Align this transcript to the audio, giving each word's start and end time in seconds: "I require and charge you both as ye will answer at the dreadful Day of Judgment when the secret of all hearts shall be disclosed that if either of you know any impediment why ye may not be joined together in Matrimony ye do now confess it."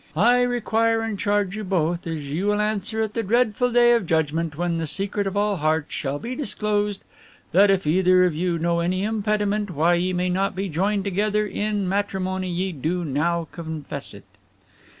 "I 0.17 0.41
require 0.41 1.01
and 1.01 1.19
charge 1.19 1.55
you 1.55 1.63
both 1.63 2.07
as 2.07 2.25
ye 2.27 2.41
will 2.41 2.59
answer 2.59 3.01
at 3.03 3.13
the 3.13 3.21
dreadful 3.21 3.71
Day 3.71 3.93
of 3.93 4.07
Judgment 4.07 4.57
when 4.57 4.79
the 4.79 4.87
secret 4.87 5.27
of 5.27 5.37
all 5.37 5.57
hearts 5.57 5.93
shall 5.93 6.17
be 6.17 6.35
disclosed 6.35 7.03
that 7.51 7.69
if 7.69 7.85
either 7.85 8.25
of 8.25 8.33
you 8.33 8.57
know 8.57 8.79
any 8.79 9.03
impediment 9.03 9.69
why 9.69 9.93
ye 9.93 10.11
may 10.11 10.29
not 10.29 10.55
be 10.55 10.69
joined 10.69 11.03
together 11.03 11.45
in 11.45 11.87
Matrimony 11.87 12.49
ye 12.49 12.71
do 12.71 13.05
now 13.05 13.47
confess 13.51 14.15
it." 14.15 14.25